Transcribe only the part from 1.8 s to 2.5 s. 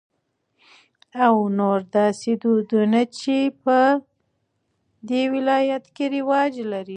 داسې